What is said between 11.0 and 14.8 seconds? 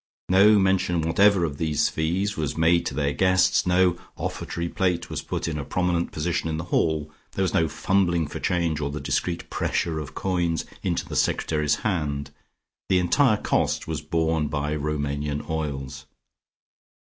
the secretary's hand; the entire cost was borne by